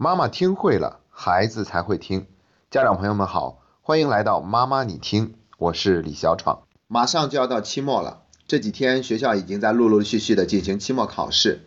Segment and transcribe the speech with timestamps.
[0.00, 2.28] 妈妈听会了，孩子才会听。
[2.70, 6.62] 家长朋友们好，欢迎来到妈妈你听，我是李小闯。
[6.86, 11.62] 马上就要到期末了，这几天学校已经在陆陆续续的进行期末考试，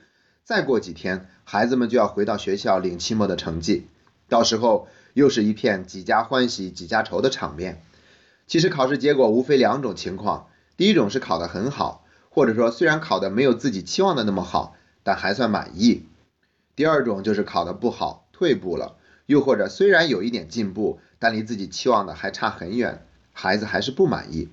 [0.45, 3.89] 再过几天孩子们就要回到学校领期末的成绩，
[4.29, 7.83] 到时候又是一片几家欢喜几家愁的场面。
[8.47, 14.73] 其实考试结果无非两种情况，第一种是考得很好，或者说虽然考的没有自己期望的那么好，
[15.03, 16.05] 但还算满意。
[16.73, 18.95] 第二种就是考得不好，退步了，
[19.27, 24.49] 又或者虽然有一点进步，但离自己期望的还差很远，孩子还是不满意。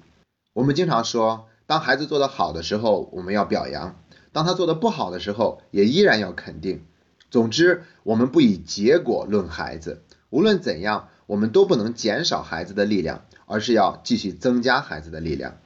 [0.52, 3.94] 我们经常说，当孩子做得好的时候，我们要表扬；
[4.30, 6.84] 当他做得不好的时候，也依然要肯定。
[7.30, 10.02] 总之，我们不以结果论孩子。
[10.28, 15.56] 无论怎样，我们都不能减少孩子的力量，而是要继续增加孩子的力量。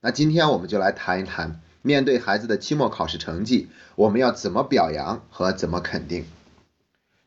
[0.00, 1.60] 那今天我们就来谈一谈。
[1.82, 6.24] 面对孩子的期末考试成绩，我们要怎么表扬和怎么肯定？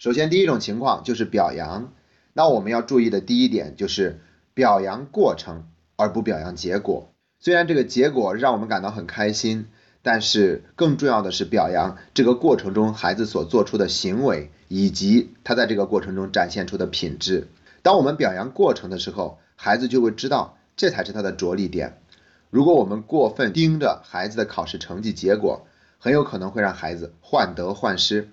[0.03, 1.93] 首先，第一种情况就是表扬。
[2.33, 4.19] 那我们要注意的第一点就是
[4.53, 5.63] 表扬过程，
[5.95, 7.13] 而不表扬结果。
[7.39, 9.67] 虽然这个结果让我们感到很开心，
[10.01, 17.47] 但是更重要的是表扬这个过程中孩子所做出的行为，以及他在这个过程中展现出的品质。
[17.81, 22.01] 当我们表扬过程的时候，孩子就会知道这才是他的着力点。
[22.49, 25.65] 如果我们过分盯着孩子的考试成绩结果，
[25.97, 28.27] 很有可能会让孩子患得患失。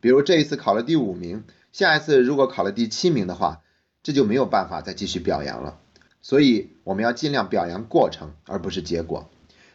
[0.00, 3.62] 比如这一次考了第五名，下一次如果考了第七名的话，
[4.02, 5.78] 这就没有办法再继续表扬了。
[6.22, 9.28] 所以我们要尽量表扬过程，而不是结果。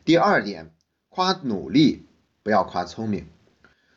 [0.05, 0.71] 第二点，
[1.09, 2.05] 夸努力，
[2.44, 3.27] 不要夸聪明。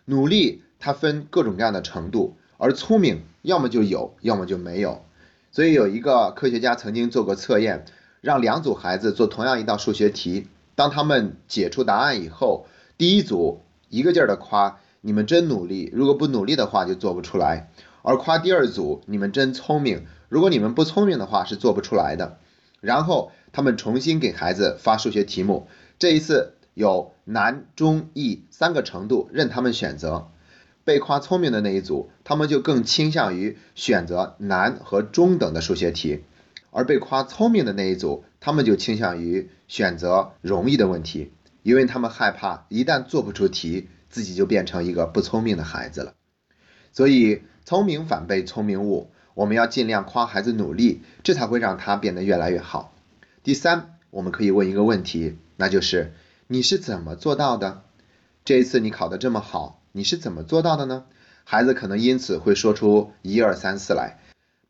[0.04, 5.04] 努力它分各种各样的程度，而聪明要么就有，要么就没有。
[5.50, 7.84] 所以有一个科学家曾经做过测验。
[8.22, 12.66] 让两组孩子做同样一道数学题，当他们解出答案以后，
[12.98, 17.69] 第一组一个劲儿的夸你们真努力，如果不努力的话就做不出来；
[18.02, 22.38] 而夸第二组你们真聪明，如果你们不聪明的话是做不出来的。
[22.80, 25.66] 然后他们重新给孩子发数学题目，
[25.98, 30.28] 这一次有难、中、易三个程度任他们选择。
[30.84, 36.22] 被夸聪明的那一组，他们就更倾向于选择难和中等的数学题。
[36.71, 41.32] 而被夸聪明的那一组，他们就倾向于选择容易的问题，
[41.62, 46.15] 因为他们害怕一旦做不出题，自己就变成一个不聪明的孩子了。
[46.93, 52.95] 所以，聪明反被聪明误，我们要尽量夸孩子努力，这才会让他变得越来越好。
[53.43, 56.15] 第三，我们可以问一个问题，那就是
[56.47, 57.83] 你是怎么做到的？
[58.45, 61.05] 这一次你考得这么好，你是怎么做到的呢？
[61.45, 64.19] 孩子可能因此会说出一二三四来。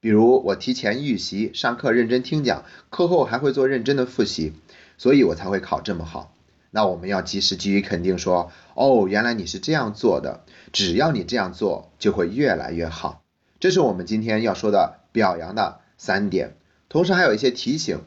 [0.01, 4.53] 比如我提前预习，上课认真听讲，课后还会做认真的复习，
[4.99, 6.36] 所以我才会考这么好。
[6.77, 10.45] 那我们要及时给予肯定，说哦，原来你是这样做的，
[10.75, 13.23] 只要你这样做，就会越来越好。
[13.59, 16.59] 这是我们今天要说的表扬的三点，
[16.91, 18.01] 同时还有一些提醒，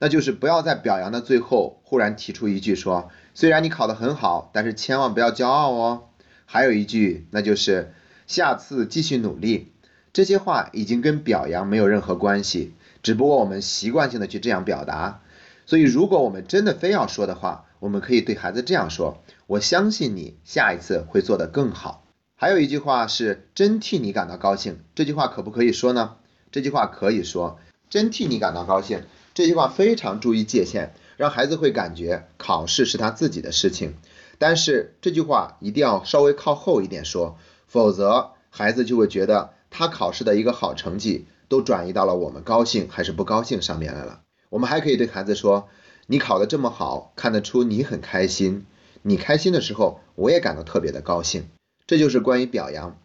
[0.00, 6.08] 那就是不要在表扬的最后忽然提出一句说，虽然你考得很好，但是千万不要骄傲哦。
[6.44, 7.94] 还有一句，那就是
[8.26, 9.70] 下次继续努力。
[10.12, 15.20] 这些话已经跟表扬没有任何关系，只不过我们习惯性的去这样表达。
[15.66, 22.04] 所以，如果我们真的非要说的话，我们可以对孩子这样说：“我相信你下一次会做得更好。”
[22.36, 26.16] 还有一句话是“真替你感到高兴”，这句话可不可以说呢？
[26.50, 27.58] 这句话可以说
[27.90, 29.02] ，“真替你感到高兴”。
[29.34, 33.94] 这句话非常注意界限，让孩子会感觉考试是他自己的事情。
[34.38, 37.36] 但是这句话一定要稍微靠后一点说，
[37.66, 39.50] 否则孩子就会觉得。
[39.70, 44.22] 他考试的一个好成绩都转移到了我们高兴还是不高兴上面来了。
[44.48, 45.68] 我们还可以对孩子说
[46.10, 48.64] ：“你考得这么好，看得出你很开心。
[49.02, 51.50] 你开心的时候，我也感到特别的高兴。”
[51.86, 52.98] 这就是关于表扬。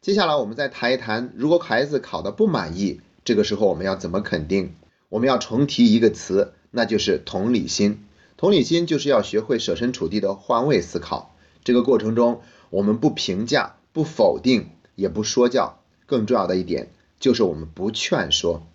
[0.00, 4.74] 接下来我们再谈一谈，如果孩子考得不满意，这个时候我们要怎么肯定？
[5.08, 8.04] 我们要重提一个词，那就是同理心。
[8.36, 11.34] 同理心就是要学会设身处地的换位思考。
[11.62, 12.40] 这个过程中，
[12.70, 15.78] 我们不评价、不否定、也不说教。
[16.06, 16.90] 更重要的一点
[17.20, 18.66] 就是我们不劝说。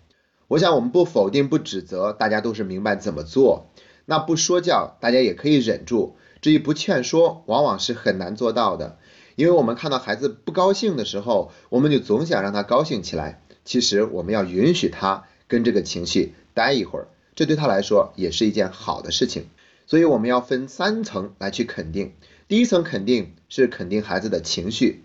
[0.48, 3.66] 我想我们不否定、不指责，大家都是明白怎么做。
[4.04, 6.16] 那不说教，大家也可以忍住。
[6.42, 8.98] 至于不劝说，往往是很难做到的。
[9.36, 13.42] 因为我们看到孩子不高兴的时候，我们就总想让他高兴起来。
[13.64, 19.48] 其实我们要允许他跟这个情绪待一会儿，这对他来说也是一件好的事情。
[19.86, 22.12] 所以我们要分三层来去肯定。
[22.46, 25.02] 第一层肯定是肯定孩子的情绪，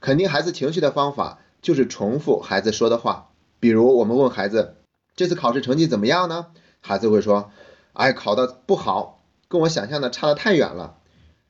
[0.00, 1.40] 肯定孩子情绪的方法。
[1.62, 3.30] 就是重复孩子说的话，
[3.60, 4.76] 比如我们问孩子
[5.14, 6.48] 这次考试成绩怎么样呢？
[6.80, 7.50] 孩子会说，
[7.94, 10.98] 哎，考的不好，跟我想象的差的太远了。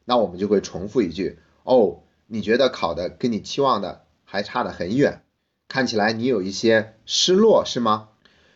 [0.05, 5.23] 那我们就会重复一句，哦，你觉得考的跟你期望的还差得很远，
[5.69, 8.09] 看起来你有一些失落，是吗？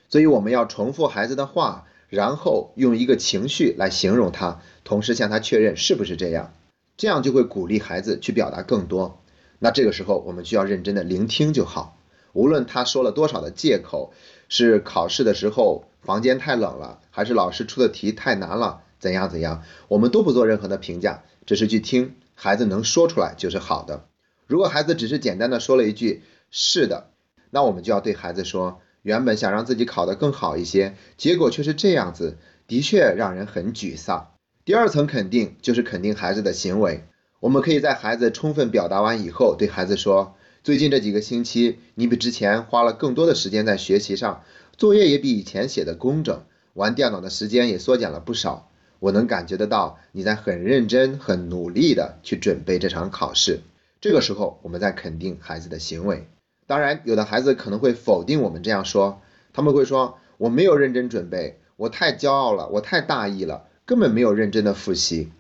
[0.08, 6.52] 所以我们要重复孩子的话，然后用一个情绪来形容他，同时向他确认是不是这样，
[6.96, 9.20] 这样就会鼓励孩子去表达更多。
[9.58, 11.96] 那这个时候我们需要认真的聆听就好，
[12.32, 14.12] 无论他说了多少的借口，
[14.48, 24.06] 是考试的时候房间太冷了，还是老师出的题太难了，怎样怎样，我们都不做任何的评价，只是去听，孩子能说出来就是好的。
[24.46, 27.10] 如果孩子只是简单的说了一句是的，
[27.50, 28.80] 那我们就要对孩子说。
[29.02, 32.36] 原本想让自己考得更好一些，结果却是这样子，
[32.66, 34.32] 的确让人很沮丧。
[34.66, 37.04] 第二层肯定就是肯定孩子的行为，
[37.40, 44.44] 我们可以在孩子充分表达完以后，对孩子说：“最近这几个星期，你比之前花了更多的时间在学习上，
[44.76, 46.42] 作业也比以前写的工整，
[46.74, 48.68] 玩电脑的时间也缩减了不少。
[48.98, 53.60] 我能感觉得到你在很认真、很努力的去准备这场考试。”
[54.02, 56.26] 这个时候，我们在肯定孩子的行为。
[56.66, 59.22] 当然，有的孩子可能会否定我们这样说，
[59.54, 65.30] 他们会说我没有认真准备，我太骄傲了，我太大意了，根本没有认真的复习。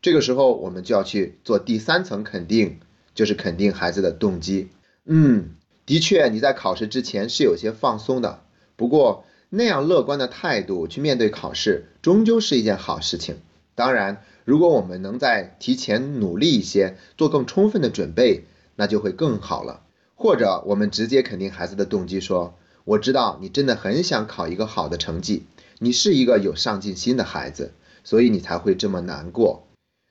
[0.00, 2.80] 这个时候，我们就要去做第三层肯定，
[3.14, 4.68] 就是肯定孩子的动机。
[5.04, 5.50] 嗯，
[5.86, 8.42] 的确你在考试之前是有些放松的，
[8.76, 13.36] 不过那样乐观的态度去面对考试，终究是一件好事情。
[13.74, 18.44] 当然，如果我们能在提前努力一些，做更充分的准备，
[18.76, 19.82] 那就会更好了。
[20.14, 22.54] 或者我们直接肯定孩子的动机，说
[22.84, 25.44] 我知道你真的很想考一个好的成绩，
[25.78, 27.72] 你是一个有上进心的孩子，
[28.04, 29.66] 所以你才会这么难过。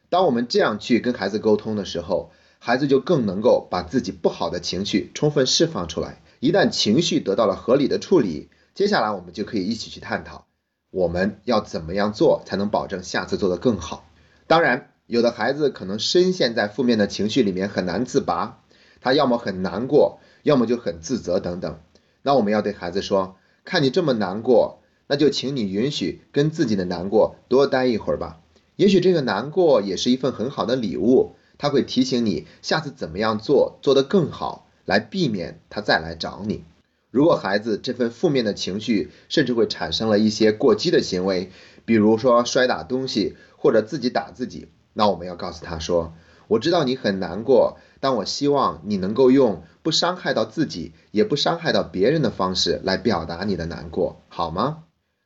[0.09, 6.21] 当我们这样去跟孩子沟通的时候，孩子就更能够把自己不好的情绪充分释放出来。
[6.41, 10.45] 一旦情绪得到了合理的处理，接下来我们就可以一起去探讨，
[10.91, 14.05] 我们要怎么样做才能保证下次做得更好。
[14.45, 18.61] 当然，有的孩子可能深陷在负面的情绪里面，很难自拔。
[19.01, 21.79] 他要么很难过，要么就很自责等等。
[22.21, 28.41] 那我们要对孩子说：看你这么难过，那就请你允许跟自己的难过多待一会儿吧。
[28.75, 36.63] 也许这个难过也是一份很好的礼物，他会提醒你下次怎么样做，做得更好，来避免他再来找你。
[37.11, 41.51] 如果孩子这份负面的情绪甚至会产生了一些过激的行为，
[41.85, 46.13] 比如说摔打东西或者自己打自己，那我们要告诉他说：
[46.47, 47.77] 我知道你很难过。
[48.01, 54.83] 但我希望你能够用不伤害到自己，也不伤害到别人的方式来表达你的难过，好吗？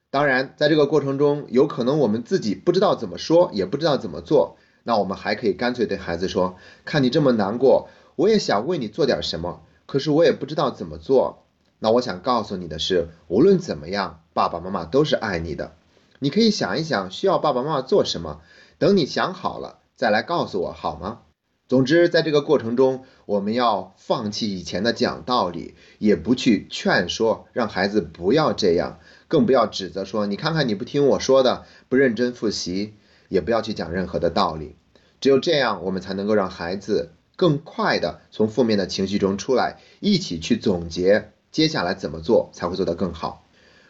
[0.10, 11.46] 当然，在这个过程中，有可能我们自己不知道怎么说，也不知道怎么做，那我们还可以干脆对孩子说：“看你这么难过，我也想为你做点什么，可是我也不知道怎么做。”
[11.80, 15.76] 那我想告诉你的是，无论怎么样，爸爸妈妈都是爱你的。
[16.20, 18.42] 你可以想一想，需要爸爸妈妈做什么，
[18.78, 21.20] 等你想好了再来告诉我，好吗？
[21.68, 32.94] 总之，在这个过程中，我们要放弃以前的讲道理，也不去劝说，让孩子不要这样，更不要指责说你看看你不听我说的，不认真复习，
[33.34, 34.76] 也不要去讲任何的道理。
[35.20, 43.44] 只有这样，我们才能够让孩子更快的从负面的情绪中出来，一起去总结接下来怎么做才会做得更好。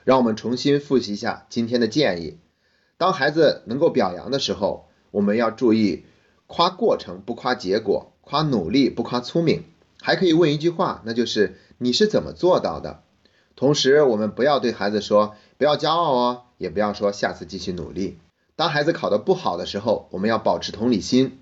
[0.06, 2.40] 让我们重新复习一下今天的建议：
[2.98, 6.06] 当孩子能够表扬的时候，我们要注意。
[6.45, 9.63] 夸过程不夸结果，夸努力不夸聪明，
[10.00, 13.01] 还可以问一句话，那就是你是怎么做到的？
[13.56, 18.19] 同时，我们不要对孩子说不要骄傲哦，也不要说下次继续努力。
[18.56, 21.40] 当孩子考得不好的时候，我们要保持同理心，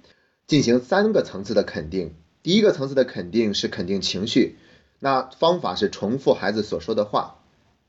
[0.48, 2.15] 进行三个层次的肯定。
[2.41, 4.58] 第一个层次的肯定是肯定情绪，
[5.00, 7.39] 那方法是重复孩子所说的话，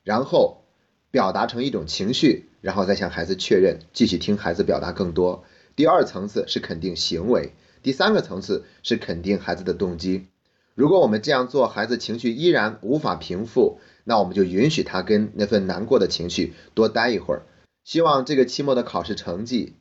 [0.03, 0.63] 然后
[1.13, 5.45] 表达成一种情绪，然后再向孩子确认，继续听孩子表达更多。
[5.77, 7.53] 第二层次是肯定行为，
[7.83, 10.27] 第三个层次是肯定孩子的动机。
[10.75, 17.43] 如果我们这样做，孩子情绪依然无法平复，那我们就允许他跟那份难过的情绪多待一会儿。
[17.85, 19.77] 希望这个期末的考试成绩，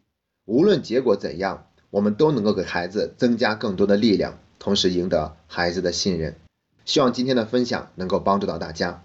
[0.46, 6.36] 无论结果怎样，我们都能够给孩子增加更多的力量，同时赢得孩子的信任。
[6.84, 9.00] 希望今天的分享能够帮助到大家。